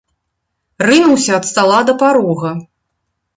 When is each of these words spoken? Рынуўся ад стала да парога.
Рынуўся 0.89 1.31
ад 1.39 1.45
стала 1.51 1.79
да 1.91 1.95
парога. 2.05 2.51